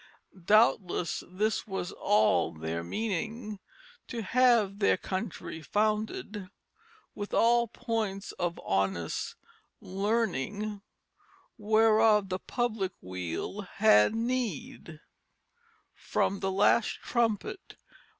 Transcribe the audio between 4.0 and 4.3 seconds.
To